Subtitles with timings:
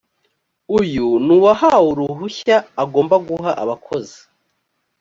[0.79, 4.19] uyu ni uwahawe uruhushya agomba guha abakozi